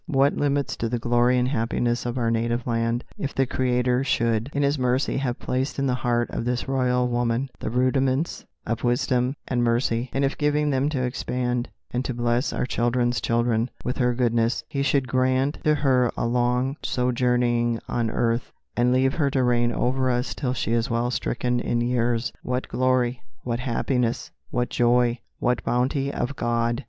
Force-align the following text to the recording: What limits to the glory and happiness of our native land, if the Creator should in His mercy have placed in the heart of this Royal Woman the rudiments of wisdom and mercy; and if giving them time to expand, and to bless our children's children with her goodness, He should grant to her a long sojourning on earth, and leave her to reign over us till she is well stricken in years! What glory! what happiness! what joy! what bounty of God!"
What 0.07 0.35
limits 0.35 0.75
to 0.77 0.89
the 0.89 0.97
glory 0.97 1.37
and 1.37 1.47
happiness 1.47 2.07
of 2.07 2.17
our 2.17 2.31
native 2.31 2.65
land, 2.65 3.03
if 3.19 3.35
the 3.35 3.45
Creator 3.45 4.03
should 4.03 4.49
in 4.51 4.63
His 4.63 4.79
mercy 4.79 5.17
have 5.17 5.37
placed 5.37 5.77
in 5.77 5.85
the 5.85 5.93
heart 5.93 6.27
of 6.31 6.43
this 6.43 6.67
Royal 6.67 7.07
Woman 7.07 7.51
the 7.59 7.69
rudiments 7.69 8.43
of 8.65 8.83
wisdom 8.83 9.35
and 9.47 9.63
mercy; 9.63 10.09
and 10.11 10.25
if 10.25 10.39
giving 10.39 10.71
them 10.71 10.89
time 10.89 11.01
to 11.01 11.05
expand, 11.05 11.69
and 11.91 12.03
to 12.03 12.15
bless 12.15 12.51
our 12.51 12.65
children's 12.65 13.21
children 13.21 13.69
with 13.85 13.97
her 13.97 14.15
goodness, 14.15 14.63
He 14.67 14.81
should 14.81 15.07
grant 15.07 15.59
to 15.65 15.75
her 15.75 16.11
a 16.17 16.25
long 16.25 16.77
sojourning 16.81 17.79
on 17.87 18.09
earth, 18.09 18.51
and 18.75 18.91
leave 18.91 19.13
her 19.13 19.29
to 19.29 19.43
reign 19.43 19.71
over 19.71 20.09
us 20.09 20.33
till 20.33 20.55
she 20.55 20.71
is 20.71 20.89
well 20.89 21.11
stricken 21.11 21.59
in 21.59 21.79
years! 21.79 22.33
What 22.41 22.67
glory! 22.69 23.21
what 23.43 23.59
happiness! 23.59 24.31
what 24.49 24.71
joy! 24.71 25.19
what 25.37 25.63
bounty 25.63 26.11
of 26.11 26.35
God!" 26.35 26.79